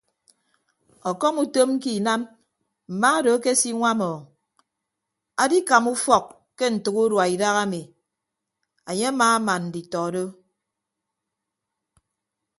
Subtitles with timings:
[1.09, 2.21] Ọkọm utom ke inam
[2.91, 4.13] mma odo akesinwam o
[5.43, 6.25] adikama ufọk
[6.57, 7.81] ke ntәk urua idaha ami
[8.89, 10.23] anye amaaman nditọ do.